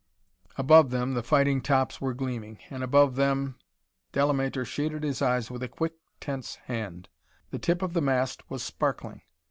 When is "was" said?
8.49-8.63